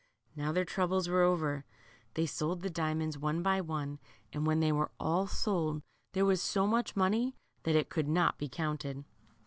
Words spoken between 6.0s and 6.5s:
there was